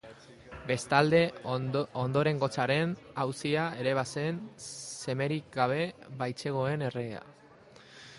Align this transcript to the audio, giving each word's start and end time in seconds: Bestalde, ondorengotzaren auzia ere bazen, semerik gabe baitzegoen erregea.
Bestalde, 0.69 1.17
ondorengotzaren 2.03 2.95
auzia 3.25 3.65
ere 3.83 3.93
bazen, 3.99 4.39
semerik 5.03 5.53
gabe 5.59 5.79
baitzegoen 6.23 6.87
erregea. 6.89 7.23